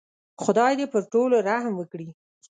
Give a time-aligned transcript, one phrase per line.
[0.43, 2.07] خدای دې پر ټولو رحم وکړي.